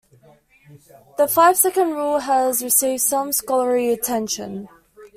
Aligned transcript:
The 1.19 1.27
five-second 1.27 1.91
rule 1.91 2.17
has 2.17 2.63
received 2.63 3.03
some 3.03 3.31
scholarly 3.31 3.91
attention. 3.93 4.67